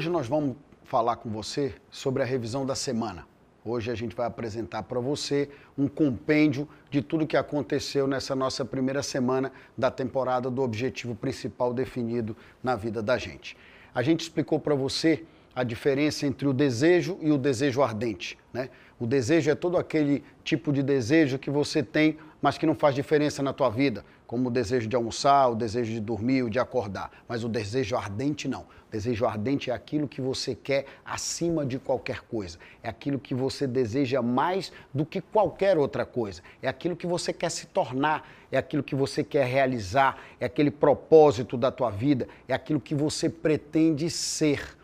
Hoje 0.00 0.08
nós 0.08 0.26
vamos 0.26 0.56
falar 0.84 1.16
com 1.16 1.28
você 1.28 1.74
sobre 1.90 2.22
a 2.22 2.24
revisão 2.24 2.64
da 2.64 2.74
semana. 2.74 3.26
Hoje 3.62 3.90
a 3.90 3.94
gente 3.94 4.16
vai 4.16 4.26
apresentar 4.26 4.82
para 4.84 4.98
você 4.98 5.50
um 5.76 5.86
compêndio 5.86 6.66
de 6.90 7.02
tudo 7.02 7.26
que 7.26 7.36
aconteceu 7.36 8.06
nessa 8.06 8.34
nossa 8.34 8.64
primeira 8.64 9.02
semana 9.02 9.52
da 9.76 9.90
temporada 9.90 10.50
do 10.50 10.62
objetivo 10.62 11.14
principal 11.14 11.74
definido 11.74 12.34
na 12.62 12.76
vida 12.76 13.02
da 13.02 13.18
gente. 13.18 13.54
A 13.94 14.02
gente 14.02 14.22
explicou 14.22 14.58
para 14.58 14.74
você 14.74 15.22
a 15.54 15.64
diferença 15.64 16.26
entre 16.26 16.46
o 16.46 16.52
desejo 16.52 17.18
e 17.20 17.30
o 17.30 17.38
desejo 17.38 17.82
ardente. 17.82 18.38
Né? 18.52 18.68
O 18.98 19.06
desejo 19.06 19.50
é 19.50 19.54
todo 19.54 19.76
aquele 19.76 20.22
tipo 20.44 20.72
de 20.72 20.82
desejo 20.82 21.38
que 21.38 21.50
você 21.50 21.82
tem, 21.82 22.18
mas 22.40 22.56
que 22.56 22.66
não 22.66 22.74
faz 22.74 22.94
diferença 22.94 23.42
na 23.42 23.52
tua 23.52 23.68
vida, 23.68 24.04
como 24.26 24.48
o 24.48 24.50
desejo 24.50 24.88
de 24.88 24.96
almoçar, 24.96 25.50
o 25.50 25.54
desejo 25.54 25.92
de 25.92 26.00
dormir, 26.00 26.42
o 26.42 26.50
de 26.50 26.58
acordar. 26.58 27.10
Mas 27.28 27.44
o 27.44 27.48
desejo 27.48 27.96
ardente 27.96 28.48
não. 28.48 28.62
O 28.62 28.90
desejo 28.90 29.26
ardente 29.26 29.70
é 29.70 29.74
aquilo 29.74 30.08
que 30.08 30.20
você 30.20 30.54
quer 30.54 30.86
acima 31.04 31.66
de 31.66 31.78
qualquer 31.78 32.20
coisa. 32.22 32.58
É 32.82 32.88
aquilo 32.88 33.18
que 33.18 33.34
você 33.34 33.66
deseja 33.66 34.22
mais 34.22 34.72
do 34.92 35.04
que 35.04 35.20
qualquer 35.20 35.76
outra 35.78 36.04
coisa. 36.06 36.42
É 36.62 36.68
aquilo 36.68 36.96
que 36.96 37.06
você 37.06 37.32
quer 37.32 37.50
se 37.50 37.66
tornar, 37.66 38.28
é 38.50 38.58
aquilo 38.58 38.82
que 38.82 38.94
você 38.94 39.22
quer 39.22 39.46
realizar, 39.46 40.18
é 40.38 40.46
aquele 40.46 40.70
propósito 40.70 41.56
da 41.56 41.70
tua 41.70 41.90
vida, 41.90 42.26
é 42.48 42.54
aquilo 42.54 42.80
que 42.80 42.94
você 42.94 43.28
pretende 43.28 44.08
ser. 44.10 44.79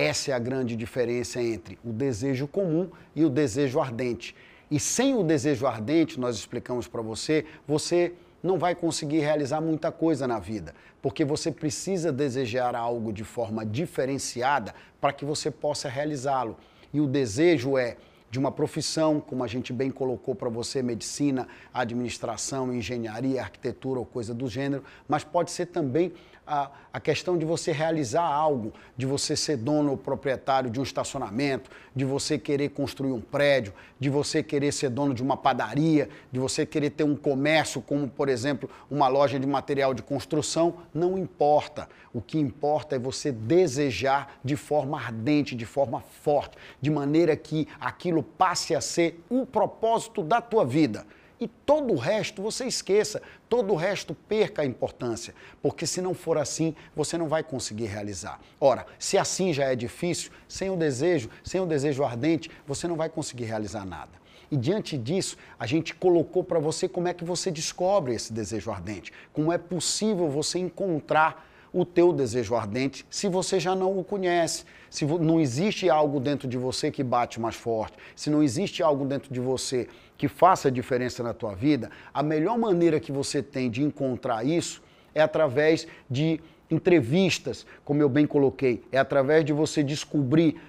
Essa 0.00 0.30
é 0.30 0.34
a 0.34 0.38
grande 0.38 0.76
diferença 0.76 1.42
entre 1.42 1.78
o 1.84 1.92
desejo 1.92 2.48
comum 2.48 2.88
e 3.14 3.22
o 3.22 3.28
desejo 3.28 3.78
ardente. 3.78 4.34
E 4.70 4.80
sem 4.80 5.14
o 5.14 5.22
desejo 5.22 5.66
ardente, 5.66 6.18
nós 6.18 6.36
explicamos 6.36 6.88
para 6.88 7.02
você, 7.02 7.44
você 7.68 8.14
não 8.42 8.58
vai 8.58 8.74
conseguir 8.74 9.18
realizar 9.18 9.60
muita 9.60 9.92
coisa 9.92 10.26
na 10.26 10.38
vida, 10.38 10.74
porque 11.02 11.22
você 11.22 11.52
precisa 11.52 12.10
desejar 12.10 12.74
algo 12.74 13.12
de 13.12 13.24
forma 13.24 13.66
diferenciada 13.66 14.74
para 14.98 15.12
que 15.12 15.22
você 15.22 15.50
possa 15.50 15.86
realizá-lo. 15.86 16.56
E 16.94 16.98
o 16.98 17.06
desejo 17.06 17.76
é 17.76 17.98
de 18.30 18.38
uma 18.38 18.50
profissão, 18.50 19.20
como 19.20 19.44
a 19.44 19.46
gente 19.46 19.70
bem 19.70 19.90
colocou 19.90 20.34
para 20.34 20.48
você, 20.48 20.82
medicina, 20.82 21.46
administração, 21.74 22.72
engenharia, 22.72 23.42
arquitetura 23.42 23.98
ou 23.98 24.06
coisa 24.06 24.32
do 24.32 24.48
gênero, 24.48 24.82
mas 25.06 25.24
pode 25.24 25.50
ser 25.50 25.66
também 25.66 26.12
a, 26.50 26.68
a 26.92 26.98
questão 26.98 27.38
de 27.38 27.44
você 27.44 27.70
realizar 27.70 28.24
algo, 28.24 28.72
de 28.96 29.06
você 29.06 29.36
ser 29.36 29.56
dono 29.56 29.92
ou 29.92 29.96
proprietário 29.96 30.68
de 30.68 30.80
um 30.80 30.82
estacionamento, 30.82 31.70
de 31.94 32.04
você 32.04 32.36
querer 32.36 32.70
construir 32.70 33.12
um 33.12 33.20
prédio, 33.20 33.72
de 34.00 34.10
você 34.10 34.42
querer 34.42 34.72
ser 34.72 34.90
dono 34.90 35.14
de 35.14 35.22
uma 35.22 35.36
padaria, 35.36 36.08
de 36.32 36.40
você 36.40 36.66
querer 36.66 36.90
ter 36.90 37.04
um 37.04 37.14
comércio, 37.14 37.80
como 37.80 38.08
por 38.08 38.28
exemplo 38.28 38.68
uma 38.90 39.06
loja 39.06 39.38
de 39.38 39.46
material 39.46 39.94
de 39.94 40.02
construção, 40.02 40.74
não 40.92 41.16
importa. 41.16 41.88
O 42.12 42.20
que 42.20 42.36
importa 42.36 42.96
é 42.96 42.98
você 42.98 43.30
desejar 43.30 44.40
de 44.44 44.56
forma 44.56 44.98
ardente, 44.98 45.54
de 45.54 45.64
forma 45.64 46.00
forte, 46.00 46.56
de 46.80 46.90
maneira 46.90 47.36
que 47.36 47.68
aquilo 47.80 48.24
passe 48.24 48.74
a 48.74 48.80
ser 48.80 49.22
o 49.30 49.46
propósito 49.46 50.20
da 50.20 50.40
tua 50.40 50.64
vida. 50.64 51.06
E 51.42 51.48
todo 51.48 51.94
o 51.94 51.96
resto 51.96 52.42
você 52.42 52.66
esqueça, 52.66 53.22
todo 53.48 53.72
o 53.72 53.76
resto 53.76 54.14
perca 54.14 54.60
a 54.60 54.66
importância, 54.66 55.34
porque 55.62 55.86
se 55.86 56.02
não 56.02 56.12
for 56.12 56.36
assim, 56.36 56.74
você 56.94 57.16
não 57.16 57.28
vai 57.28 57.42
conseguir 57.42 57.86
realizar. 57.86 58.38
Ora, 58.60 58.84
se 58.98 59.16
assim 59.16 59.50
já 59.50 59.64
é 59.64 59.74
difícil, 59.74 60.30
sem 60.46 60.68
o 60.68 60.76
desejo, 60.76 61.30
sem 61.42 61.58
o 61.58 61.64
desejo 61.64 62.04
ardente, 62.04 62.50
você 62.66 62.86
não 62.86 62.94
vai 62.94 63.08
conseguir 63.08 63.44
realizar 63.44 63.86
nada. 63.86 64.20
E 64.50 64.56
diante 64.56 64.98
disso, 64.98 65.38
a 65.58 65.64
gente 65.64 65.94
colocou 65.94 66.44
para 66.44 66.58
você 66.58 66.86
como 66.86 67.08
é 67.08 67.14
que 67.14 67.24
você 67.24 67.50
descobre 67.50 68.12
esse 68.12 68.34
desejo 68.34 68.70
ardente, 68.70 69.10
como 69.32 69.50
é 69.50 69.56
possível 69.56 70.28
você 70.28 70.58
encontrar 70.58 71.48
o 71.72 71.84
teu 71.84 72.12
desejo 72.12 72.54
ardente 72.54 73.06
se 73.08 73.28
você 73.28 73.60
já 73.60 73.74
não 73.74 73.98
o 73.98 74.04
conhece. 74.04 74.64
Se 74.90 75.04
não 75.04 75.40
existe 75.40 75.88
algo 75.88 76.18
dentro 76.18 76.48
de 76.48 76.58
você 76.58 76.90
que 76.90 77.04
bate 77.04 77.38
mais 77.40 77.54
forte, 77.54 77.96
se 78.16 78.28
não 78.28 78.42
existe 78.42 78.82
algo 78.82 79.04
dentro 79.04 79.32
de 79.32 79.38
você 79.38 79.88
que 80.20 80.28
faça 80.28 80.70
diferença 80.70 81.22
na 81.22 81.32
tua 81.32 81.54
vida, 81.54 81.90
a 82.12 82.22
melhor 82.22 82.58
maneira 82.58 83.00
que 83.00 83.10
você 83.10 83.42
tem 83.42 83.70
de 83.70 83.82
encontrar 83.82 84.44
isso 84.44 84.82
é 85.14 85.22
através 85.22 85.86
de 86.10 86.38
entrevistas, 86.70 87.64
como 87.86 88.02
eu 88.02 88.08
bem 88.08 88.26
coloquei, 88.26 88.84
é 88.92 88.98
através 88.98 89.46
de 89.46 89.54
você 89.54 89.82
descobrir 89.82 90.60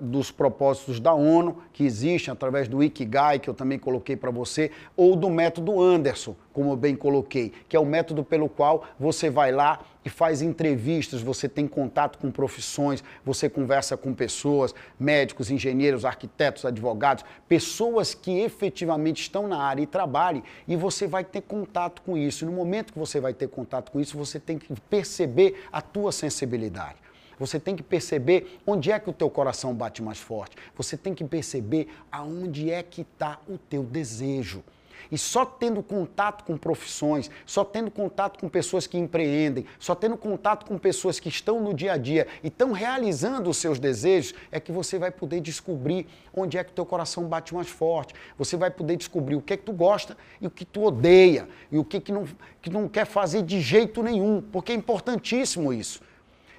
dos 0.00 0.30
propósitos 0.30 1.00
da 1.00 1.12
ONU 1.12 1.58
que 1.72 1.82
existem, 1.82 2.30
através 2.30 2.68
do 2.68 2.80
Ikigai, 2.80 3.40
que 3.40 3.50
eu 3.50 3.54
também 3.54 3.76
coloquei 3.76 4.14
para 4.14 4.30
você, 4.30 4.70
ou 4.96 5.16
do 5.16 5.28
método 5.28 5.82
Anderson, 5.82 6.36
como 6.52 6.72
eu 6.72 6.76
bem 6.76 6.94
coloquei, 6.94 7.52
que 7.68 7.76
é 7.76 7.80
o 7.80 7.86
método 7.86 8.22
pelo 8.24 8.48
qual 8.48 8.84
você 8.98 9.30
vai 9.30 9.50
lá 9.52 9.80
e 10.04 10.10
faz 10.10 10.42
entrevistas, 10.42 11.22
você 11.22 11.48
tem 11.48 11.66
contato 11.66 12.18
com 12.18 12.30
profissões, 12.30 13.02
você 13.24 13.48
conversa 13.48 13.96
com 13.96 14.12
pessoas, 14.12 14.74
médicos, 14.98 15.50
engenheiros, 15.50 16.04
arquitetos, 16.04 16.64
advogados, 16.64 17.24
pessoas 17.48 18.14
que 18.14 18.40
efetivamente 18.40 19.22
estão 19.22 19.46
na 19.46 19.62
área 19.62 19.82
e 19.82 19.86
trabalhem, 19.86 20.42
e 20.66 20.76
você 20.76 21.06
vai 21.06 21.24
ter 21.24 21.42
contato 21.42 22.02
com 22.02 22.16
isso. 22.16 22.44
E 22.44 22.46
no 22.46 22.52
momento 22.52 22.92
que 22.92 22.98
você 22.98 23.20
vai 23.20 23.32
ter 23.32 23.48
contato 23.48 23.92
com 23.92 24.00
isso, 24.00 24.16
você 24.18 24.40
tem 24.40 24.58
que 24.58 24.72
perceber 24.90 25.64
a 25.70 25.80
tua 25.80 26.10
sensibilidade. 26.10 26.96
Você 27.38 27.58
tem 27.58 27.74
que 27.74 27.82
perceber 27.82 28.60
onde 28.66 28.92
é 28.92 28.98
que 28.98 29.10
o 29.10 29.12
teu 29.12 29.28
coração 29.28 29.74
bate 29.74 30.02
mais 30.02 30.18
forte. 30.18 30.56
Você 30.76 30.96
tem 30.96 31.14
que 31.14 31.24
perceber 31.24 31.88
aonde 32.10 32.70
é 32.70 32.82
que 32.82 33.02
está 33.02 33.40
o 33.48 33.58
teu 33.58 33.82
desejo. 33.82 34.62
E 35.10 35.18
só 35.18 35.44
tendo 35.44 35.82
contato 35.82 36.44
com 36.44 36.56
profissões, 36.56 37.30
só 37.46 37.64
tendo 37.64 37.90
contato 37.90 38.38
com 38.38 38.48
pessoas 38.48 38.86
que 38.86 38.98
empreendem, 38.98 39.66
só 39.78 39.94
tendo 39.94 40.16
contato 40.16 40.66
com 40.66 40.78
pessoas 40.78 41.18
que 41.18 41.28
estão 41.28 41.60
no 41.60 41.74
dia 41.74 41.92
a 41.92 41.96
dia 41.96 42.26
e 42.42 42.48
estão 42.48 42.72
realizando 42.72 43.50
os 43.50 43.56
seus 43.56 43.78
desejos, 43.78 44.34
é 44.50 44.58
que 44.58 44.72
você 44.72 44.98
vai 44.98 45.10
poder 45.10 45.40
descobrir 45.40 46.06
onde 46.34 46.58
é 46.58 46.64
que 46.64 46.70
o 46.70 46.74
teu 46.74 46.86
coração 46.86 47.24
bate 47.24 47.54
mais 47.54 47.68
forte. 47.68 48.14
Você 48.38 48.56
vai 48.56 48.70
poder 48.70 48.96
descobrir 48.96 49.36
o 49.36 49.42
que 49.42 49.54
é 49.54 49.56
que 49.56 49.64
tu 49.64 49.72
gosta 49.72 50.16
e 50.40 50.46
o 50.46 50.50
que 50.50 50.64
tu 50.64 50.82
odeia 50.82 51.48
e 51.70 51.78
o 51.78 51.84
que, 51.84 52.00
que, 52.00 52.12
não, 52.12 52.26
que 52.60 52.70
não 52.70 52.88
quer 52.88 53.06
fazer 53.06 53.42
de 53.42 53.60
jeito 53.60 54.02
nenhum, 54.02 54.40
porque 54.40 54.72
é 54.72 54.74
importantíssimo 54.74 55.72
isso. 55.72 56.00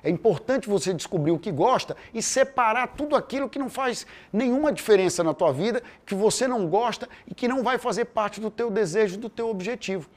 É 0.03 0.09
importante 0.09 0.67
você 0.67 0.93
descobrir 0.93 1.31
o 1.31 1.39
que 1.39 1.51
gosta 1.51 1.95
e 2.13 2.21
separar 2.21 2.87
tudo 2.87 3.15
aquilo 3.15 3.49
que 3.49 3.57
não 3.57 3.69
faz 3.69 4.05
nenhuma 4.33 4.71
diferença 4.71 5.23
na 5.23 5.33
tua 5.33 5.53
vida, 5.53 5.81
que 6.05 6.13
você 6.13 6.45
não 6.45 6.67
gosta 6.67 7.07
e 7.25 7.33
que 7.33 7.47
não 7.47 7.63
vai 7.63 7.77
fazer 7.77 8.05
parte 8.05 8.41
do 8.41 8.51
teu 8.51 8.69
desejo, 8.69 9.17
do 9.17 9.29
teu 9.29 9.49
objetivo. 9.49 10.09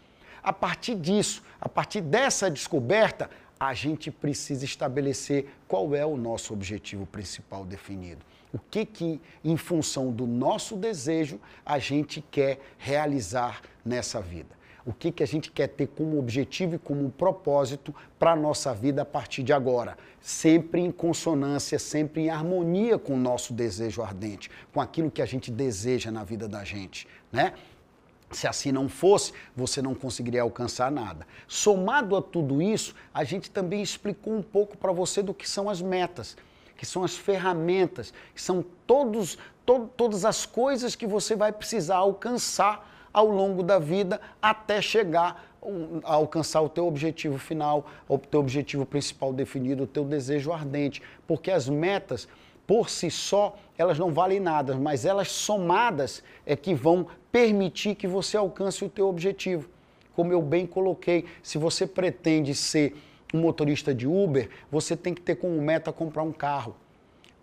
A 0.42 0.52
partir 0.52 0.96
disso, 0.96 1.42
a 1.60 1.68
partir 1.68 2.00
dessa 2.00 2.50
descoberta, 2.50 3.30
a 3.58 3.72
gente 3.74 4.10
precisa 4.10 4.64
estabelecer 4.64 5.46
qual 5.68 5.94
é 5.94 6.04
o 6.04 6.16
nosso 6.16 6.52
objetivo 6.52 7.06
principal 7.06 7.64
definido. 7.64 8.24
O 8.52 8.58
que 8.58 8.84
que, 8.84 9.20
em 9.44 9.56
função 9.56 10.10
do 10.10 10.26
nosso 10.26 10.76
desejo, 10.76 11.40
a 11.64 11.78
gente 11.78 12.20
quer 12.20 12.58
realizar 12.76 13.60
nessa 13.84 14.20
vida 14.20 14.56
o 14.86 14.92
que, 14.92 15.10
que 15.10 15.22
a 15.22 15.26
gente 15.26 15.50
quer 15.50 15.66
ter 15.66 15.88
como 15.88 16.16
objetivo 16.16 16.76
e 16.76 16.78
como 16.78 17.10
propósito 17.10 17.92
para 18.18 18.32
a 18.32 18.36
nossa 18.36 18.72
vida 18.72 19.02
a 19.02 19.04
partir 19.04 19.42
de 19.42 19.52
agora. 19.52 19.98
Sempre 20.20 20.80
em 20.80 20.92
consonância, 20.92 21.76
sempre 21.76 22.22
em 22.22 22.30
harmonia 22.30 22.96
com 22.96 23.14
o 23.14 23.18
nosso 23.18 23.52
desejo 23.52 24.00
ardente, 24.00 24.48
com 24.72 24.80
aquilo 24.80 25.10
que 25.10 25.20
a 25.20 25.26
gente 25.26 25.50
deseja 25.50 26.12
na 26.12 26.22
vida 26.22 26.46
da 26.46 26.62
gente, 26.64 27.08
né? 27.32 27.52
Se 28.30 28.46
assim 28.46 28.72
não 28.72 28.88
fosse, 28.88 29.32
você 29.54 29.80
não 29.80 29.94
conseguiria 29.94 30.42
alcançar 30.42 30.90
nada. 30.90 31.26
Somado 31.46 32.16
a 32.16 32.22
tudo 32.22 32.60
isso, 32.60 32.94
a 33.12 33.24
gente 33.24 33.50
também 33.50 33.82
explicou 33.82 34.34
um 34.34 34.42
pouco 34.42 34.76
para 34.76 34.92
você 34.92 35.22
do 35.22 35.34
que 35.34 35.48
são 35.48 35.68
as 35.68 35.80
metas, 35.80 36.36
que 36.76 36.84
são 36.84 37.04
as 37.04 37.16
ferramentas, 37.16 38.12
que 38.34 38.42
são 38.42 38.64
todos, 38.86 39.38
to, 39.64 39.88
todas 39.96 40.24
as 40.24 40.44
coisas 40.44 40.96
que 40.96 41.06
você 41.06 41.36
vai 41.36 41.52
precisar 41.52 41.96
alcançar 41.96 42.95
ao 43.16 43.26
longo 43.26 43.62
da 43.62 43.78
vida 43.78 44.20
até 44.42 44.82
chegar 44.82 45.48
a 46.04 46.12
alcançar 46.12 46.60
o 46.60 46.68
teu 46.68 46.86
objetivo 46.86 47.38
final, 47.38 47.86
o 48.06 48.18
teu 48.18 48.40
objetivo 48.40 48.84
principal 48.84 49.32
definido, 49.32 49.84
o 49.84 49.86
teu 49.86 50.04
desejo 50.04 50.52
ardente, 50.52 51.00
porque 51.26 51.50
as 51.50 51.66
metas 51.66 52.28
por 52.66 52.90
si 52.90 53.10
só, 53.10 53.56
elas 53.78 53.98
não 53.98 54.12
valem 54.12 54.38
nada, 54.38 54.74
mas 54.74 55.06
elas 55.06 55.30
somadas 55.30 56.22
é 56.44 56.54
que 56.54 56.74
vão 56.74 57.06
permitir 57.32 57.94
que 57.94 58.06
você 58.06 58.36
alcance 58.36 58.84
o 58.84 58.88
teu 58.88 59.08
objetivo. 59.08 59.66
Como 60.14 60.30
eu 60.30 60.42
bem 60.42 60.66
coloquei, 60.66 61.24
se 61.42 61.56
você 61.56 61.86
pretende 61.86 62.54
ser 62.54 62.94
um 63.32 63.40
motorista 63.40 63.94
de 63.94 64.06
Uber, 64.06 64.50
você 64.70 64.94
tem 64.94 65.14
que 65.14 65.22
ter 65.22 65.36
como 65.36 65.58
meta 65.62 65.90
comprar 65.90 66.22
um 66.22 66.32
carro 66.32 66.76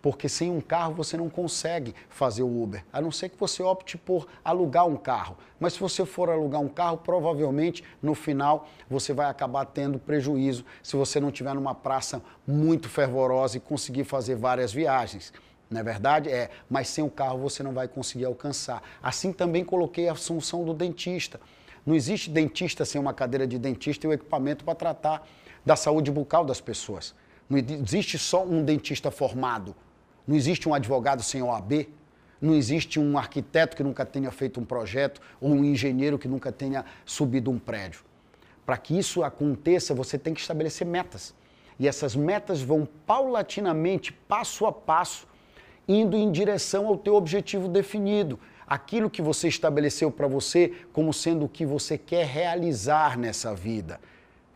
porque 0.04 0.28
sem 0.28 0.50
um 0.50 0.60
carro 0.60 0.92
você 0.92 1.16
não 1.16 1.30
consegue 1.30 1.94
fazer 2.10 2.42
o 2.42 2.62
Uber, 2.62 2.84
a 2.92 3.00
não 3.00 3.10
ser 3.10 3.30
que 3.30 3.40
você 3.40 3.62
opte 3.62 3.96
por 3.96 4.28
alugar 4.44 4.86
um 4.86 4.98
carro. 4.98 5.34
Mas 5.58 5.72
se 5.72 5.80
você 5.80 6.04
for 6.04 6.28
alugar 6.28 6.60
um 6.60 6.68
carro, 6.68 6.98
provavelmente 6.98 7.82
no 8.02 8.14
final 8.14 8.68
você 8.86 9.14
vai 9.14 9.30
acabar 9.30 9.64
tendo 9.64 9.98
prejuízo 9.98 10.62
se 10.82 10.94
você 10.94 11.18
não 11.18 11.30
tiver 11.30 11.54
numa 11.54 11.74
praça 11.74 12.20
muito 12.46 12.86
fervorosa 12.86 13.56
e 13.56 13.60
conseguir 13.60 14.04
fazer 14.04 14.34
várias 14.34 14.74
viagens. 14.74 15.32
Não 15.70 15.80
é 15.80 15.82
verdade? 15.82 16.28
É, 16.28 16.50
mas 16.68 16.88
sem 16.88 17.02
o 17.02 17.08
carro 17.08 17.38
você 17.38 17.62
não 17.62 17.72
vai 17.72 17.88
conseguir 17.88 18.26
alcançar. 18.26 18.82
Assim 19.02 19.32
também 19.32 19.64
coloquei 19.64 20.10
a 20.10 20.14
função 20.14 20.66
do 20.66 20.74
dentista. 20.74 21.40
Não 21.86 21.94
existe 21.94 22.28
dentista 22.28 22.84
sem 22.84 23.00
uma 23.00 23.14
cadeira 23.14 23.46
de 23.46 23.58
dentista 23.58 24.06
e 24.06 24.10
o 24.10 24.12
equipamento 24.12 24.66
para 24.66 24.74
tratar 24.74 25.26
da 25.64 25.76
saúde 25.76 26.10
bucal 26.10 26.44
das 26.44 26.60
pessoas. 26.60 27.14
Não 27.48 27.58
existe 27.58 28.18
só 28.18 28.44
um 28.44 28.62
dentista 28.62 29.10
formado. 29.10 29.74
Não 30.26 30.34
existe 30.36 30.68
um 30.68 30.74
advogado 30.74 31.22
sem 31.22 31.42
OAB. 31.42 31.88
Não 32.40 32.54
existe 32.54 33.00
um 33.00 33.16
arquiteto 33.16 33.76
que 33.76 33.82
nunca 33.82 34.04
tenha 34.04 34.30
feito 34.30 34.60
um 34.60 34.64
projeto 34.64 35.20
ou 35.40 35.50
um 35.50 35.64
engenheiro 35.64 36.18
que 36.18 36.28
nunca 36.28 36.52
tenha 36.52 36.84
subido 37.04 37.50
um 37.50 37.58
prédio. 37.58 38.02
Para 38.66 38.76
que 38.76 38.98
isso 38.98 39.22
aconteça, 39.22 39.94
você 39.94 40.18
tem 40.18 40.34
que 40.34 40.40
estabelecer 40.40 40.86
metas. 40.86 41.34
E 41.78 41.88
essas 41.88 42.14
metas 42.14 42.62
vão 42.62 42.86
paulatinamente, 43.06 44.12
passo 44.12 44.66
a 44.66 44.72
passo, 44.72 45.26
indo 45.86 46.16
em 46.16 46.30
direção 46.30 46.86
ao 46.86 46.96
teu 46.96 47.14
objetivo 47.14 47.68
definido, 47.68 48.38
aquilo 48.66 49.10
que 49.10 49.20
você 49.20 49.48
estabeleceu 49.48 50.10
para 50.10 50.26
você 50.26 50.72
como 50.92 51.12
sendo 51.12 51.44
o 51.44 51.48
que 51.48 51.66
você 51.66 51.98
quer 51.98 52.26
realizar 52.26 53.18
nessa 53.18 53.54
vida. 53.54 54.00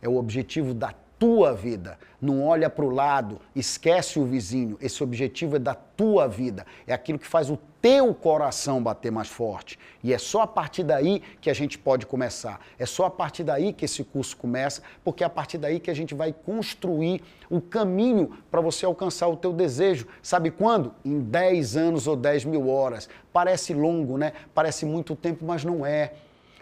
É 0.01 0.09
o 0.09 0.15
objetivo 0.15 0.73
da 0.73 0.93
tua 1.19 1.53
vida. 1.53 1.99
Não 2.21 2.43
olha 2.43 2.69
para 2.69 2.85
o 2.85 2.89
lado, 2.89 3.39
esquece 3.53 4.17
o 4.17 4.25
vizinho. 4.25 4.77
Esse 4.81 5.03
objetivo 5.03 5.57
é 5.57 5.59
da 5.59 5.75
tua 5.75 6.27
vida. 6.27 6.65
É 6.87 6.93
aquilo 6.93 7.19
que 7.19 7.27
faz 7.27 7.49
o 7.49 7.59
teu 7.81 8.13
coração 8.13 8.81
bater 8.81 9.11
mais 9.11 9.27
forte. 9.27 9.77
E 10.03 10.13
é 10.13 10.17
só 10.17 10.41
a 10.41 10.47
partir 10.47 10.83
daí 10.83 11.21
que 11.41 11.49
a 11.49 11.53
gente 11.53 11.77
pode 11.77 12.05
começar. 12.05 12.59
É 12.77 12.85
só 12.85 13.05
a 13.05 13.09
partir 13.09 13.43
daí 13.43 13.73
que 13.73 13.85
esse 13.85 14.03
curso 14.03 14.35
começa, 14.37 14.81
porque 15.03 15.23
é 15.23 15.27
a 15.27 15.29
partir 15.29 15.57
daí 15.57 15.79
que 15.79 15.91
a 15.91 15.93
gente 15.93 16.15
vai 16.15 16.33
construir 16.33 17.21
o 17.49 17.61
caminho 17.61 18.37
para 18.49 18.61
você 18.61 18.85
alcançar 18.85 19.27
o 19.27 19.35
teu 19.35 19.51
desejo. 19.51 20.07
Sabe 20.21 20.51
quando? 20.51 20.93
Em 21.03 21.19
10 21.19 21.77
anos 21.77 22.07
ou 22.07 22.15
10 22.15 22.45
mil 22.45 22.69
horas. 22.69 23.09
Parece 23.31 23.73
longo, 23.73 24.17
né? 24.17 24.33
Parece 24.53 24.85
muito 24.85 25.15
tempo, 25.15 25.45
mas 25.45 25.63
não 25.63 25.85
é 25.85 26.13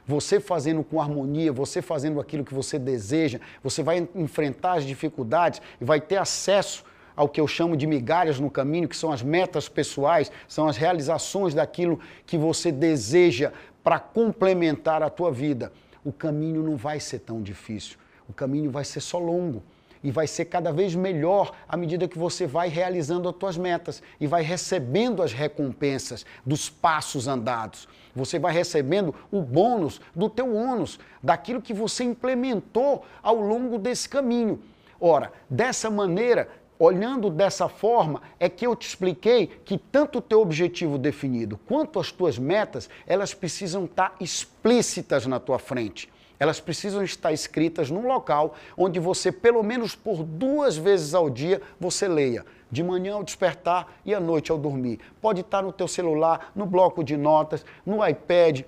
você 0.08 0.40
fazendo 0.40 0.84
com 0.84 1.02
harmonia, 1.02 1.52
você 1.52 1.82
fazendo 1.82 2.20
aquilo 2.20 2.46
que 2.46 2.54
você 2.54 2.80
deseja, 2.80 3.40
você 3.62 3.84
vai 3.84 4.08
enfrentar 4.16 4.76
as 4.76 4.86
dificuldades 4.86 5.62
e 5.82 5.84
vai 5.84 6.00
ter 6.00 6.16
acesso 6.16 6.86
ao 7.14 7.28
que 7.28 7.42
eu 7.42 7.48
chamo 7.48 7.76
de 7.76 7.86
migalhas 7.86 8.40
no 8.40 8.50
caminho, 8.50 8.88
que 8.88 8.96
são 8.96 9.12
as 9.12 9.22
metas 9.22 9.68
pessoais, 9.68 10.32
são 10.48 10.68
as 10.68 10.78
realizações 10.78 11.54
daquilo 11.54 12.00
que 12.26 12.38
você 12.38 12.72
deseja 12.72 13.52
para 13.84 14.00
complementar 14.00 15.04
a 15.04 15.10
tua 15.10 15.32
vida. 15.32 15.74
O 16.06 16.14
caminho 16.14 16.64
não 16.64 16.78
vai 16.78 17.00
ser 17.00 17.20
tão 17.20 17.42
difícil, 17.42 17.98
o 18.30 18.34
caminho 18.34 18.72
vai 18.72 18.86
ser 18.86 19.02
só 19.02 19.20
longo 19.20 19.62
e 20.08 20.12
vai 20.12 20.26
ser 20.26 20.46
cada 20.46 20.72
vez 20.72 20.96
melhor 20.96 21.52
à 21.68 21.76
medida 21.76 22.08
que 22.08 22.18
você 22.18 22.48
vai 22.48 22.70
realizando 22.70 23.28
as 23.28 23.36
tuas 23.36 23.58
metas 23.58 24.02
e 24.22 24.26
vai 24.26 24.42
recebendo 24.42 25.22
as 25.22 25.34
recompensas 25.34 26.26
dos 26.46 26.70
passos 26.70 27.28
andados. 27.28 27.90
Você 28.16 28.40
vai 28.40 28.54
recebendo 28.54 29.14
o 29.30 29.42
bônus 29.42 30.00
do 30.16 30.30
teu 30.30 30.56
ônus, 30.56 30.98
daquilo 31.22 31.62
que 31.62 31.74
você 31.74 32.06
implementou 32.06 33.04
ao 33.22 33.36
longo 33.36 33.78
desse 33.78 34.08
caminho. 34.08 34.62
Ora, 34.98 35.34
dessa 35.50 35.90
maneira, 35.90 36.48
olhando 36.80 37.30
dessa 37.30 37.68
forma, 37.68 38.22
é 38.40 38.48
que 38.48 38.66
eu 38.66 38.78
te 38.78 38.88
expliquei 38.88 39.48
que 39.66 39.78
tanto 39.78 40.20
o 40.20 40.22
teu 40.22 40.40
objetivo 40.40 40.98
definido 40.98 41.60
quanto 41.68 42.00
as 42.00 42.14
tuas 42.14 42.40
metas, 42.40 42.90
elas 43.06 43.34
precisam 43.34 43.84
estar 43.84 44.16
explícitas 44.22 45.26
na 45.26 45.38
tua 45.38 45.60
frente. 45.60 46.10
Elas 46.40 46.60
precisam 46.60 47.04
estar 47.04 47.32
escritas 47.32 47.90
num 47.90 48.08
local 48.08 48.54
onde 48.78 49.00
você, 49.00 49.32
pelo 49.32 49.64
menos 49.64 49.96
por 49.96 50.24
duas 50.24 50.78
vezes 50.78 51.14
ao 51.14 51.30
dia, 51.30 51.62
você 51.80 52.08
leia. 52.08 52.46
De 52.70 52.84
manhã 52.84 53.16
ao 53.16 53.24
despertar 53.24 53.88
e 54.06 54.14
à 54.14 54.20
noite 54.20 54.52
ao 54.52 54.58
dormir. 54.58 55.00
Pode 55.22 55.42
estar 55.42 55.62
no 55.62 55.72
teu 55.72 55.88
celular, 55.88 56.52
no 56.56 56.66
bloco 56.66 57.04
de 57.04 57.16
notas, 57.16 57.66
no 57.86 58.06
iPad, 58.06 58.62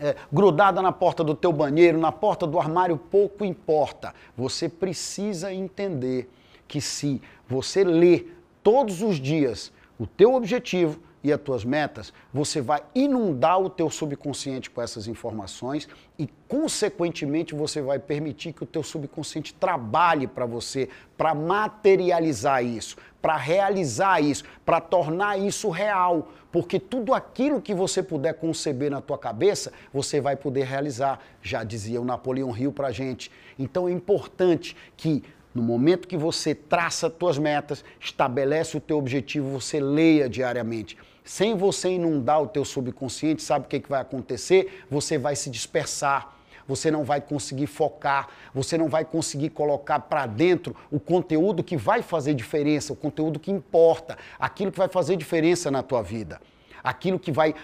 é, 0.00 0.14
grudada 0.32 0.80
na 0.82 0.92
porta 0.92 1.24
do 1.24 1.34
teu 1.34 1.52
banheiro, 1.52 1.98
na 1.98 2.12
porta 2.12 2.46
do 2.46 2.58
armário, 2.58 2.96
pouco 2.96 3.44
importa. 3.44 4.14
Você 4.36 4.68
precisa 4.68 5.52
entender 5.52 6.30
que 6.68 6.80
se 6.80 7.20
você 7.48 7.82
lê 7.82 8.26
todos 8.62 9.02
os 9.02 9.20
dias 9.20 9.72
o 9.98 10.06
teu 10.06 10.34
objetivo, 10.34 11.00
e 11.22 11.32
as 11.32 11.40
tuas 11.40 11.64
metas, 11.64 12.12
você 12.32 12.60
vai 12.60 12.82
inundar 12.94 13.60
o 13.60 13.68
teu 13.68 13.90
subconsciente 13.90 14.70
com 14.70 14.80
essas 14.80 15.08
informações 15.08 15.88
e, 16.18 16.28
consequentemente, 16.46 17.54
você 17.54 17.82
vai 17.82 17.98
permitir 17.98 18.52
que 18.52 18.62
o 18.62 18.66
teu 18.66 18.82
subconsciente 18.82 19.52
trabalhe 19.54 20.26
para 20.26 20.46
você, 20.46 20.88
para 21.16 21.34
materializar 21.34 22.64
isso, 22.64 22.96
para 23.20 23.36
realizar 23.36 24.22
isso, 24.22 24.44
para 24.64 24.80
tornar 24.80 25.38
isso 25.38 25.68
real. 25.68 26.28
Porque 26.52 26.78
tudo 26.78 27.12
aquilo 27.12 27.60
que 27.60 27.74
você 27.74 28.02
puder 28.02 28.34
conceber 28.34 28.90
na 28.90 29.00
tua 29.00 29.18
cabeça, 29.18 29.72
você 29.92 30.20
vai 30.20 30.36
poder 30.36 30.64
realizar. 30.64 31.20
Já 31.42 31.64
dizia 31.64 32.00
o 32.00 32.04
Napoleão 32.04 32.56
Hill 32.56 32.72
para 32.72 32.90
gente. 32.92 33.30
Então 33.58 33.88
é 33.88 33.92
importante 33.92 34.76
que 34.96 35.24
no 35.56 35.62
momento 35.62 36.06
que 36.06 36.16
você 36.16 36.54
traça 36.54 37.12
suas 37.18 37.38
metas, 37.38 37.84
estabelece 37.98 38.76
o 38.76 38.80
teu 38.80 38.98
objetivo, 38.98 39.48
você 39.48 39.80
leia 39.80 40.28
diariamente. 40.28 40.96
Sem 41.24 41.56
você 41.56 41.90
inundar 41.90 42.42
o 42.42 42.46
teu 42.46 42.64
subconsciente, 42.64 43.42
sabe 43.42 43.66
o 43.66 43.68
que, 43.68 43.80
que 43.80 43.88
vai 43.88 44.00
acontecer? 44.00 44.84
Você 44.90 45.18
vai 45.18 45.34
se 45.34 45.50
dispersar 45.50 46.36
você 46.66 46.90
não 46.90 47.04
vai 47.04 47.20
conseguir 47.20 47.66
focar, 47.66 48.28
você 48.52 48.76
não 48.76 48.88
vai 48.88 49.04
conseguir 49.04 49.50
colocar 49.50 50.00
para 50.00 50.26
dentro 50.26 50.74
o 50.90 50.98
conteúdo 50.98 51.62
que 51.62 51.76
vai 51.76 52.02
fazer 52.02 52.34
diferença, 52.34 52.92
o 52.92 52.96
conteúdo 52.96 53.38
que 53.38 53.50
importa, 53.50 54.18
aquilo 54.38 54.72
que 54.72 54.78
vai 54.78 54.88
fazer 54.88 55.16
diferença 55.16 55.70
na 55.70 55.82
tua 55.82 56.02
vida, 56.02 56.40
aquilo 56.82 57.18
que 57.18 57.30
vai 57.30 57.54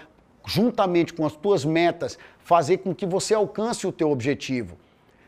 juntamente 0.45 1.13
com 1.13 1.25
as 1.25 1.35
tuas 1.35 1.65
metas 1.65 2.17
fazer 2.39 2.77
com 2.77 2.93
que 2.93 3.05
você 3.05 3.33
alcance 3.33 3.85
o 3.87 3.91
teu 3.91 4.09
objetivo. 4.11 4.77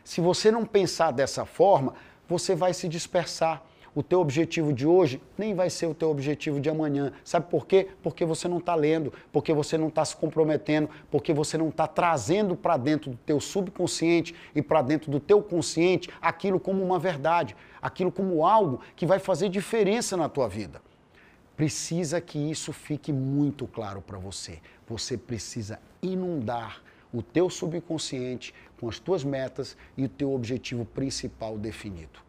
Se 0.04 0.20
você 0.20 0.50
não 0.50 0.64
pensar 0.64 1.10
dessa 1.10 1.44
forma, 1.44 1.94
você 2.28 2.54
vai 2.54 2.74
se 2.74 2.88
dispersar. 2.88 3.62
O 3.94 4.02
teu 4.02 4.20
objetivo 4.20 4.74
de 4.74 4.86
hoje 4.86 5.22
nem 5.38 5.54
vai 5.54 5.70
ser 5.70 5.86
o 5.86 5.94
teu 5.94 6.10
objetivo 6.10 6.60
de 6.60 6.68
amanhã. 6.68 7.14
Sabe 7.24 7.46
por 7.50 7.66
quê? 7.66 7.88
Porque 8.02 8.26
você 8.26 8.46
não 8.46 8.58
está 8.58 8.74
lendo, 8.74 9.10
porque 9.32 9.54
você 9.54 9.78
não 9.78 9.88
está 9.88 10.04
se 10.04 10.14
comprometendo, 10.14 10.90
porque 11.10 11.32
você 11.32 11.56
não 11.56 11.70
está 11.70 11.86
trazendo 11.86 12.54
para 12.54 12.76
dentro 12.76 13.10
do 13.10 13.16
teu 13.16 13.40
subconsciente 13.40 14.34
e 14.54 14.60
para 14.60 14.82
dentro 14.82 15.10
do 15.10 15.18
teu 15.18 15.42
consciente 15.42 16.10
aquilo 16.20 16.60
como 16.60 16.84
uma 16.84 16.98
verdade, 16.98 17.56
aquilo 17.80 18.12
como 18.12 18.44
algo 18.44 18.82
que 18.94 19.06
vai 19.06 19.18
fazer 19.18 19.48
diferença 19.48 20.14
na 20.14 20.28
tua 20.28 20.46
vida. 20.46 20.82
Precisa 21.56 22.20
que 22.20 22.38
isso 22.38 22.74
fique 22.74 23.10
muito 23.10 23.66
claro 23.66 24.02
para 24.02 24.18
você. 24.18 24.58
Você 24.86 25.16
precisa 25.16 25.80
inundar 26.02 26.82
o 27.10 27.22
teu 27.22 27.48
subconsciente 27.48 28.52
com 28.78 28.90
as 28.90 28.98
tuas 28.98 29.24
metas 29.24 29.74
e 29.96 30.04
o 30.04 30.08
teu 30.08 30.34
objetivo 30.34 30.84
principal 30.84 31.56
definido. 31.56 32.25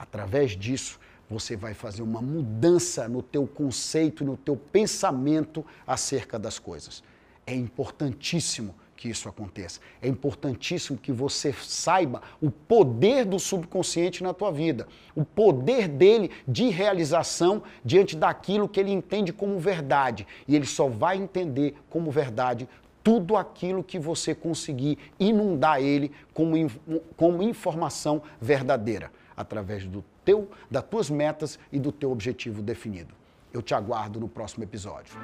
Através 0.00 0.56
disso, 0.56 0.98
você 1.28 1.54
vai 1.54 1.74
fazer 1.74 2.00
uma 2.00 2.22
mudança 2.22 3.06
no 3.06 3.22
teu 3.22 3.46
conceito, 3.46 4.24
no 4.24 4.34
teu 4.34 4.56
pensamento 4.56 5.62
acerca 5.86 6.38
das 6.38 6.58
coisas. 6.58 7.04
É 7.46 7.54
importantíssimo 7.54 8.74
que 8.96 9.10
isso 9.10 9.28
aconteça. 9.28 9.78
É 10.00 10.08
importantíssimo 10.08 10.98
que 10.98 11.12
você 11.12 11.52
saiba 11.52 12.22
o 12.40 12.50
poder 12.50 13.26
do 13.26 13.38
subconsciente 13.38 14.22
na 14.22 14.32
tua 14.32 14.50
vida, 14.50 14.88
o 15.14 15.22
poder 15.22 15.86
dele 15.86 16.30
de 16.48 16.70
realização 16.70 17.62
diante 17.84 18.16
daquilo 18.16 18.68
que 18.68 18.80
ele 18.80 18.90
entende 18.90 19.34
como 19.34 19.58
verdade. 19.58 20.26
E 20.48 20.56
ele 20.56 20.66
só 20.66 20.88
vai 20.88 21.18
entender 21.18 21.74
como 21.90 22.10
verdade 22.10 22.66
tudo 23.02 23.36
aquilo 23.36 23.84
que 23.84 23.98
você 23.98 24.34
conseguir 24.34 24.98
inundar 25.18 25.80
ele 25.80 26.10
como, 26.32 26.54
como 27.16 27.42
informação 27.42 28.22
verdadeira, 28.40 29.10
através 29.40 29.86
do 29.86 30.04
teu, 30.24 30.50
das 30.70 30.84
tuas 30.84 31.10
metas 31.10 31.58
e 31.72 31.78
do 31.78 31.90
teu 31.90 32.10
objetivo 32.10 32.62
definido. 32.62 33.14
Eu 33.52 33.62
te 33.62 33.74
aguardo 33.74 34.20
no 34.20 34.28
próximo 34.28 34.64
episódio. 34.64 35.18